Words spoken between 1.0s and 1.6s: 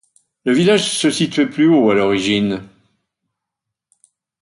situait